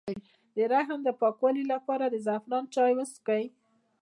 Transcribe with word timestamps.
د 0.55 0.57
رحم 0.73 0.99
د 1.05 1.09
پاکوالي 1.21 1.63
لپاره 1.73 2.05
د 2.07 2.15
زعفران 2.25 2.63
چای 2.75 2.91
وڅښئ 2.97 3.43